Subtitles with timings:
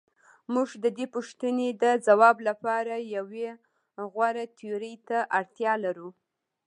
[0.53, 3.47] موږ د دې پوښتنې د ځواب لپاره یوې
[4.11, 6.09] غوره تیورۍ ته اړتیا لرو.